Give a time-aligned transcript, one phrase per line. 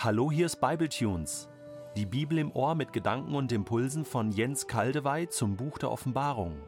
[0.00, 1.48] Hallo, hier ist Bibletunes.
[1.96, 6.62] Die Bibel im Ohr mit Gedanken und Impulsen von Jens Kaldewey zum Buch der Offenbarung.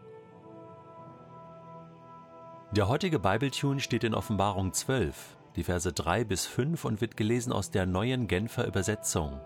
[2.73, 7.53] Der heutige Bibletune steht in Offenbarung 12, die Verse 3 bis 5 und wird gelesen
[7.53, 9.41] aus der neuen Genfer Übersetzung.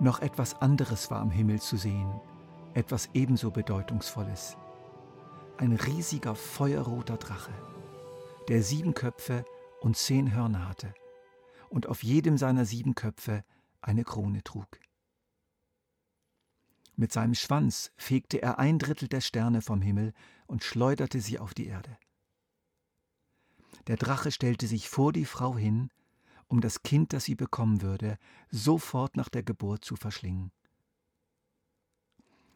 [0.00, 2.18] Noch etwas anderes war am Himmel zu sehen,
[2.72, 4.56] etwas ebenso bedeutungsvolles.
[5.58, 7.52] Ein riesiger feuerroter Drache,
[8.48, 9.44] der sieben Köpfe
[9.82, 10.94] und zehn Hörner hatte
[11.68, 13.44] und auf jedem seiner sieben Köpfe
[13.80, 14.80] eine Krone trug.
[16.96, 20.14] Mit seinem Schwanz fegte er ein Drittel der Sterne vom Himmel
[20.46, 21.98] und schleuderte sie auf die Erde.
[23.86, 25.90] Der Drache stellte sich vor die Frau hin,
[26.48, 28.18] um das Kind, das sie bekommen würde,
[28.50, 30.52] sofort nach der Geburt zu verschlingen.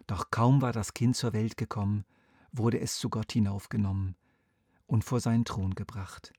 [0.07, 2.05] Doch kaum war das Kind zur Welt gekommen,
[2.51, 4.17] wurde es zu Gott hinaufgenommen
[4.87, 6.33] und vor seinen Thron gebracht.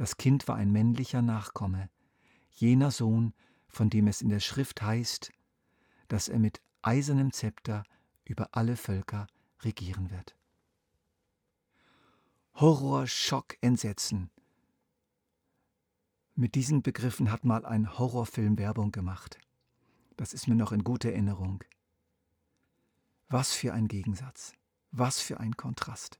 [0.00, 1.90] Das Kind war ein männlicher Nachkomme,
[2.52, 3.34] jener Sohn,
[3.68, 5.30] von dem es in der Schrift heißt,
[6.08, 7.84] dass er mit eisernem Zepter
[8.24, 9.26] über alle Völker
[9.60, 10.34] regieren wird.
[12.54, 14.30] Horror, Schock, Entsetzen.
[16.34, 19.38] Mit diesen Begriffen hat mal ein Horrorfilm Werbung gemacht.
[20.16, 21.62] Das ist mir noch in guter Erinnerung.
[23.28, 24.54] Was für ein Gegensatz,
[24.92, 26.18] was für ein Kontrast.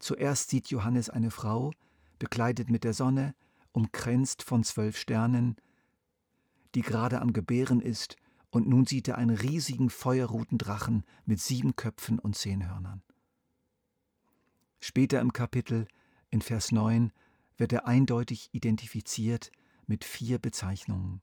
[0.00, 1.70] Zuerst sieht Johannes eine Frau,
[2.18, 3.34] bekleidet mit der Sonne,
[3.72, 5.56] umkränzt von zwölf Sternen,
[6.74, 8.16] die gerade am Gebären ist,
[8.50, 13.02] und nun sieht er einen riesigen feuerroten Drachen mit sieben Köpfen und zehn Hörnern.
[14.78, 15.88] Später im Kapitel,
[16.30, 17.10] in Vers 9,
[17.56, 19.50] wird er eindeutig identifiziert
[19.86, 21.20] mit vier Bezeichnungen.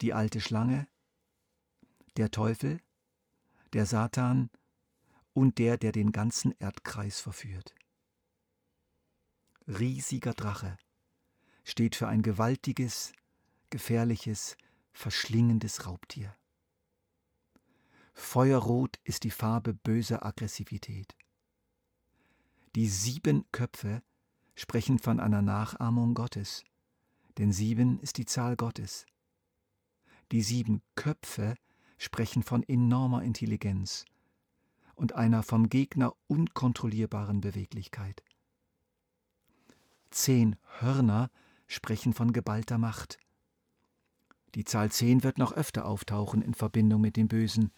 [0.00, 0.86] Die alte Schlange,
[2.16, 2.78] der Teufel,
[3.72, 4.50] der Satan
[5.32, 7.74] und der, der den ganzen Erdkreis verführt
[9.66, 10.76] riesiger Drache
[11.64, 13.12] steht für ein gewaltiges,
[13.70, 14.56] gefährliches,
[14.92, 16.36] verschlingendes Raubtier.
[18.12, 21.16] Feuerrot ist die Farbe böser Aggressivität.
[22.76, 24.02] Die sieben Köpfe
[24.54, 26.64] sprechen von einer Nachahmung Gottes,
[27.38, 29.06] denn sieben ist die Zahl Gottes.
[30.30, 31.56] Die sieben Köpfe
[31.98, 34.04] sprechen von enormer Intelligenz
[34.94, 38.22] und einer vom Gegner unkontrollierbaren Beweglichkeit.
[40.14, 41.28] Zehn Hörner
[41.66, 43.18] sprechen von geballter Macht.
[44.54, 47.72] Die Zahl zehn wird noch öfter auftauchen in Verbindung mit dem Bösen.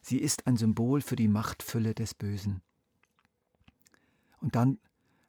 [0.00, 2.62] Sie ist ein Symbol für die Machtfülle des Bösen.
[4.40, 4.78] Und dann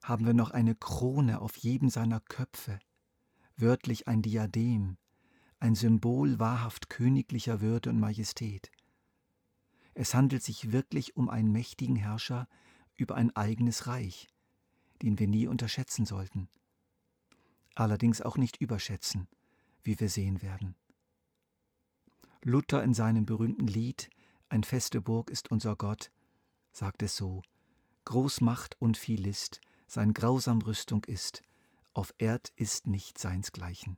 [0.01, 2.79] haben wir noch eine Krone auf jedem seiner Köpfe,
[3.57, 4.95] wörtlich ein Diadem,
[5.59, 8.71] ein Symbol wahrhaft königlicher Würde und Majestät.
[9.93, 12.47] Es handelt sich wirklich um einen mächtigen Herrscher
[12.95, 14.29] über ein eigenes Reich,
[15.01, 16.49] den wir nie unterschätzen sollten.
[17.75, 19.27] Allerdings auch nicht überschätzen,
[19.83, 20.75] wie wir sehen werden.
[22.43, 24.09] Luther in seinem berühmten Lied
[24.49, 26.11] Ein feste Burg ist unser Gott
[26.71, 27.41] sagt es so:
[28.05, 31.41] Großmacht und viel List, sein grausam Rüstung ist,
[31.93, 33.97] auf Erd ist nicht seinsgleichen.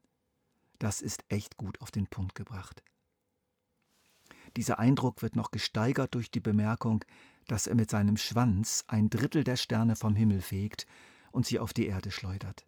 [0.79, 2.83] Das ist echt gut auf den Punkt gebracht.
[4.57, 7.05] Dieser Eindruck wird noch gesteigert durch die Bemerkung,
[7.51, 10.87] dass er mit seinem Schwanz ein Drittel der Sterne vom Himmel fegt
[11.33, 12.65] und sie auf die Erde schleudert.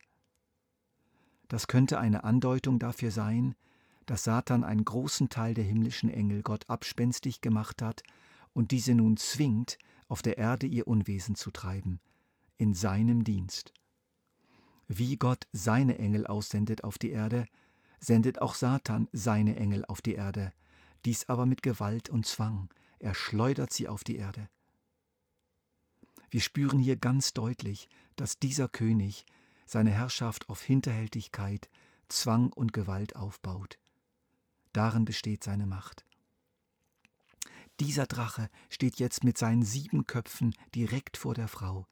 [1.48, 3.56] Das könnte eine Andeutung dafür sein,
[4.06, 8.04] dass Satan einen großen Teil der himmlischen Engel Gott abspenstig gemacht hat
[8.52, 9.78] und diese nun zwingt,
[10.10, 12.02] auf der Erde ihr Unwesen zu treiben,
[12.58, 13.74] in seinem Dienst.
[14.90, 17.46] Wie Gott seine Engel aussendet auf die Erde,
[18.02, 20.52] sendet auch Satan seine Engel auf die Erde,
[21.06, 22.68] dies aber mit Gewalt und Zwang,
[23.00, 24.50] er schleudert sie auf die Erde.
[26.34, 29.28] Wir spüren hier ganz deutlich, dass dieser König
[29.68, 31.70] seine Herrschaft auf Hinterhältigkeit,
[32.10, 33.78] Zwang und Gewalt aufbaut.
[34.72, 36.08] Darin besteht seine Macht.
[37.80, 41.86] Dieser Drache steht jetzt mit seinen sieben Köpfen direkt vor der Frau.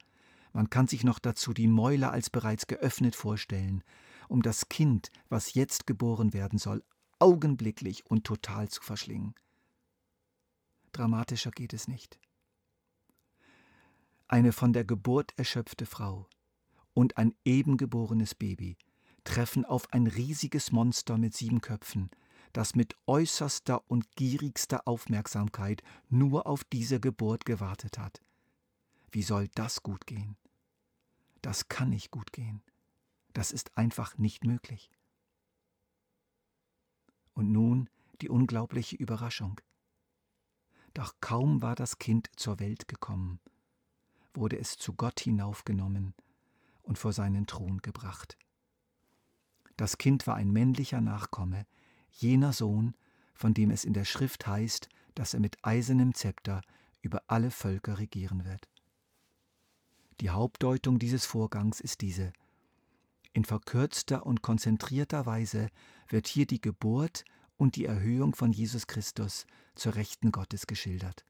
[0.54, 3.84] Man kann sich noch dazu die Mäuler als bereits geöffnet vorstellen,
[4.28, 6.84] um das Kind, was jetzt geboren werden soll,
[7.20, 9.36] augenblicklich und total zu verschlingen.
[10.94, 12.20] Dramatischer geht es nicht
[14.32, 16.28] eine von der Geburt erschöpfte Frau
[16.94, 18.78] und ein eben geborenes Baby
[19.24, 22.10] treffen auf ein riesiges Monster mit sieben Köpfen,
[22.54, 28.22] das mit äußerster und gierigster Aufmerksamkeit nur auf diese Geburt gewartet hat.
[29.12, 30.38] Wie soll das gut gehen?
[31.42, 32.64] Das kann nicht gut gehen.
[33.34, 34.92] Das ist einfach nicht möglich.
[37.34, 37.90] Und nun
[38.22, 39.60] die unglaubliche Überraschung.
[40.94, 43.40] Doch kaum war das Kind zur Welt gekommen,
[44.34, 46.14] wurde es zu Gott hinaufgenommen
[46.84, 48.38] und vor seinen Thron gebracht.
[49.78, 51.66] Das Kind war ein männlicher Nachkomme,
[52.12, 52.96] jener Sohn,
[53.34, 56.62] von dem es in der Schrift heißt, dass er mit eisernem Zepter
[57.02, 58.70] über alle Völker regieren wird.
[60.20, 62.32] Die Hauptdeutung dieses Vorgangs ist diese.
[63.34, 65.70] In verkürzter und konzentrierter Weise
[66.10, 67.26] wird hier die Geburt
[67.58, 69.46] und die Erhöhung von Jesus Christus
[69.76, 71.26] zur Rechten Gottes geschildert.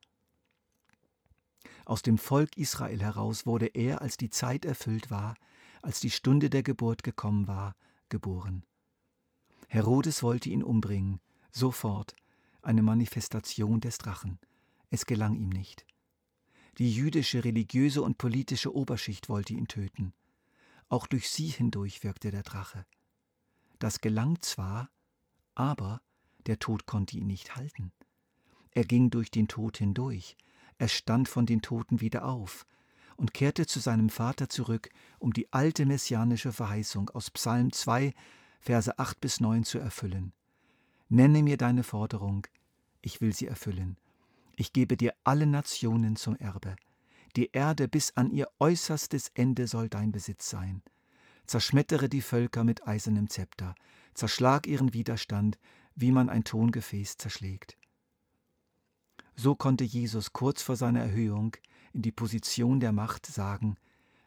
[1.85, 5.35] Aus dem Volk Israel heraus wurde er, als die Zeit erfüllt war,
[5.81, 7.75] als die Stunde der Geburt gekommen war,
[8.09, 8.63] geboren.
[9.67, 11.19] Herodes wollte ihn umbringen,
[11.51, 12.15] sofort,
[12.61, 14.39] eine Manifestation des Drachen.
[14.89, 15.85] Es gelang ihm nicht.
[16.77, 20.13] Die jüdische religiöse und politische Oberschicht wollte ihn töten.
[20.89, 22.85] Auch durch sie hindurch wirkte der Drache.
[23.79, 24.89] Das gelang zwar,
[25.55, 26.01] aber
[26.45, 27.91] der Tod konnte ihn nicht halten.
[28.71, 30.37] Er ging durch den Tod hindurch,
[30.81, 32.65] er stand von den Toten wieder auf
[33.15, 34.89] und kehrte zu seinem Vater zurück,
[35.19, 38.15] um die alte messianische Verheißung aus Psalm 2,
[38.59, 40.33] Verse 8 bis 9 zu erfüllen.
[41.07, 42.47] Nenne mir deine Forderung,
[42.99, 43.97] ich will sie erfüllen.
[44.55, 46.75] Ich gebe dir alle Nationen zum Erbe.
[47.35, 50.81] Die Erde bis an ihr äußerstes Ende soll dein Besitz sein.
[51.45, 53.75] Zerschmettere die Völker mit eisernem Zepter,
[54.15, 55.59] zerschlag ihren Widerstand,
[55.93, 57.77] wie man ein Tongefäß zerschlägt.
[59.35, 61.55] So konnte Jesus kurz vor seiner Erhöhung
[61.93, 63.75] in die Position der Macht sagen,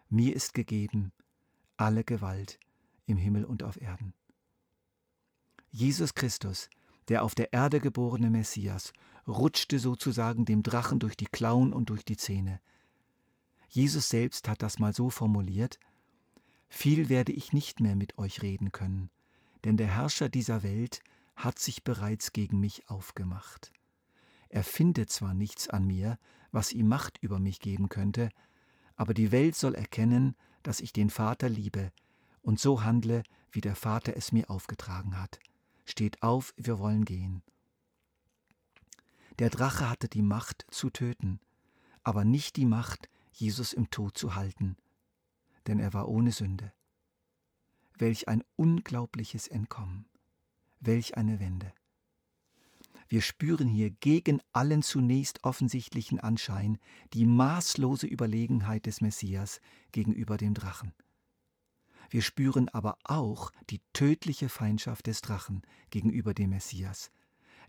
[0.08, 1.12] mir ist gegeben
[1.76, 2.58] alle Gewalt
[3.06, 4.14] im Himmel und auf Erden.
[5.70, 6.70] Jesus Christus,
[7.08, 8.92] der auf der Erde geborene Messias,
[9.26, 12.60] rutschte sozusagen dem Drachen durch die Klauen und durch die Zähne.
[13.68, 15.78] Jesus selbst hat das mal so formuliert,
[16.68, 19.10] viel werde ich nicht mehr mit euch reden können,
[19.64, 21.00] denn der Herrscher dieser Welt
[21.36, 23.72] hat sich bereits gegen mich aufgemacht.
[24.54, 26.16] Er findet zwar nichts an mir,
[26.52, 28.28] was ihm Macht über mich geben könnte,
[28.94, 31.90] aber die Welt soll erkennen, dass ich den Vater liebe
[32.40, 35.40] und so handle, wie der Vater es mir aufgetragen hat.
[35.84, 37.42] Steht auf, wir wollen gehen.
[39.40, 41.40] Der Drache hatte die Macht zu töten,
[42.04, 44.76] aber nicht die Macht, Jesus im Tod zu halten,
[45.66, 46.72] denn er war ohne Sünde.
[47.98, 50.06] Welch ein unglaubliches Entkommen,
[50.78, 51.72] welch eine Wende.
[53.08, 56.78] Wir spüren hier gegen allen zunächst offensichtlichen Anschein
[57.12, 59.60] die maßlose Überlegenheit des Messias
[59.92, 60.92] gegenüber dem Drachen.
[62.10, 67.10] Wir spüren aber auch die tödliche Feindschaft des Drachen gegenüber dem Messias.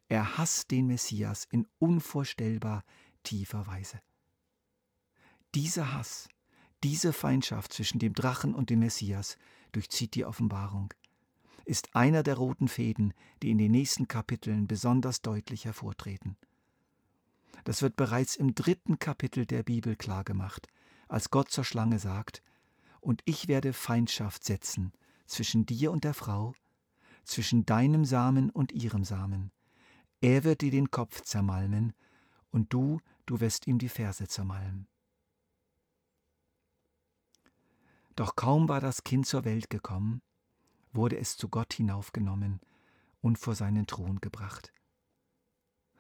[0.07, 2.83] Er hasst den Messias in unvorstellbar
[3.23, 3.99] tiefer Weise.
[5.55, 6.27] Dieser Hass,
[6.83, 9.37] diese Feindschaft zwischen dem Drachen und dem Messias
[9.71, 10.93] durchzieht die Offenbarung,
[11.65, 16.38] ist einer der roten Fäden, die in den nächsten Kapiteln besonders deutlich hervortreten.
[17.63, 20.67] Das wird bereits im dritten Kapitel der Bibel klargemacht,
[21.07, 22.44] als Gott zur Schlange sagt,
[23.01, 24.94] und ich werde Feindschaft setzen
[25.25, 26.53] zwischen dir und der Frau,
[27.23, 29.51] zwischen deinem Samen und ihrem Samen.
[30.21, 31.94] Er wird dir den Kopf zermalmen,
[32.51, 34.88] und du, du wirst ihm die Ferse zermalmen.
[38.15, 40.21] Doch kaum war das Kind zur Welt gekommen,
[40.95, 42.59] wurde es zu Gott hinaufgenommen
[43.21, 44.71] und vor seinen Thron gebracht.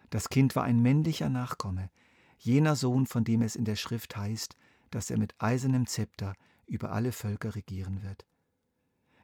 [0.09, 1.89] Das Kind war ein männlicher Nachkomme,
[2.37, 4.55] jener Sohn, von dem es in der Schrift heißt,
[4.91, 6.35] dass er mit eisernem Zepter
[6.67, 8.25] über alle Völker regieren wird.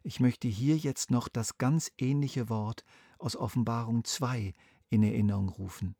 [0.03, 2.83] Ich möchte hier jetzt noch das ganz ähnliche Wort
[3.19, 4.53] aus Offenbarung 2
[4.89, 5.95] in Erinnerung rufen.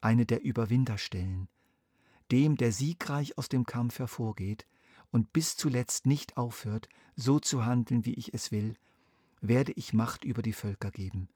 [0.00, 1.48] Eine der Überwinterstellen,
[2.30, 4.66] dem, der siegreich aus dem Kampf hervorgeht
[5.14, 8.74] und bis zuletzt nicht aufhört, so zu handeln, wie ich es will,
[9.40, 11.28] werde ich Macht über die Völker geben,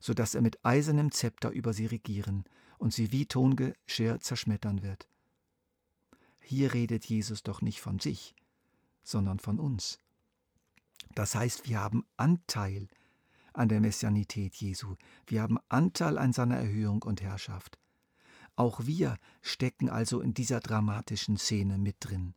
[0.00, 2.44] so dass er mit eisernem Zepter über sie regieren
[2.76, 5.08] und sie wie Tongeschirr zerschmettern wird.
[6.40, 8.34] Hier redet Jesus doch nicht von sich,
[9.02, 9.98] sondern von uns.
[11.14, 12.86] Das heißt, wir haben Anteil
[13.54, 14.96] an der Messianität Jesu.
[15.26, 17.78] Wir haben Anteil an seiner Erhöhung und Herrschaft.
[18.56, 22.34] Auch wir stecken also in dieser dramatischen Szene mit drin.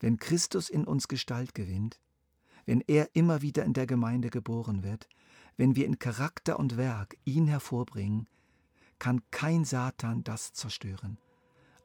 [0.00, 2.00] Wenn Christus in uns Gestalt gewinnt,
[2.66, 5.08] wenn er immer wieder in der Gemeinde geboren wird,
[5.56, 8.28] wenn wir in Charakter und Werk ihn hervorbringen,
[8.98, 11.18] kann kein Satan das zerstören,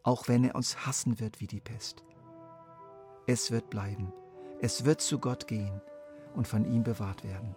[0.03, 2.03] auch wenn er uns hassen wird wie die Pest.
[3.27, 4.11] Es wird bleiben.
[4.59, 5.81] Es wird zu Gott gehen
[6.35, 7.55] und von ihm bewahrt werden.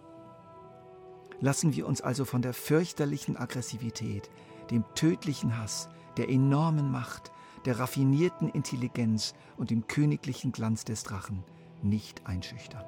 [1.39, 4.29] Lassen wir uns also von der fürchterlichen Aggressivität,
[4.71, 7.31] dem tödlichen Hass, der enormen Macht,
[7.65, 11.43] der raffinierten Intelligenz und dem königlichen Glanz des Drachen
[11.81, 12.85] nicht einschüchtern.